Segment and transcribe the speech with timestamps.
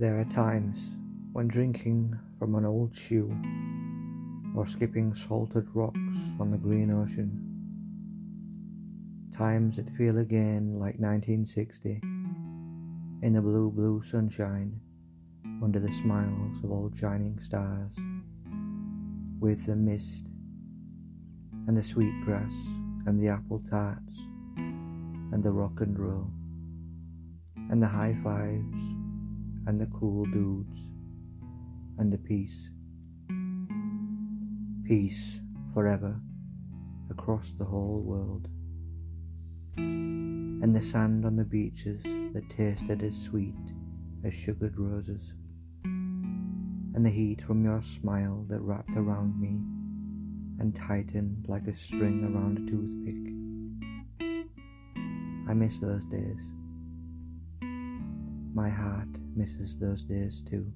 [0.00, 0.94] There are times
[1.32, 3.36] when drinking from an old shoe
[4.54, 7.42] or skipping salted rocks on the green ocean.
[9.36, 12.00] Times that feel again like 1960
[13.22, 14.80] in the blue, blue sunshine
[15.64, 17.96] under the smiles of old shining stars
[19.40, 20.26] with the mist
[21.66, 22.52] and the sweet grass
[23.06, 26.30] and the apple tarts and the rock and roll
[27.68, 28.97] and the high fives
[29.68, 30.88] and the cool dudes
[31.98, 32.70] and the peace.
[34.86, 35.42] Peace
[35.74, 36.18] forever
[37.10, 38.48] across the whole world.
[39.76, 43.54] And the sand on the beaches that tasted as sweet
[44.24, 45.34] as sugared roses.
[45.84, 49.60] And the heat from your smile that wrapped around me
[50.60, 53.34] and tightened like a string around a toothpick.
[55.46, 56.52] I miss those days.
[58.58, 59.06] My heart
[59.36, 60.66] misses those days too.